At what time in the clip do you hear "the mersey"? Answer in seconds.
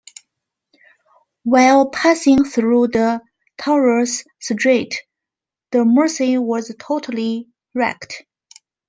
5.69-6.39